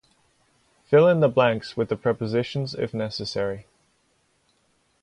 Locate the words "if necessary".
2.73-3.67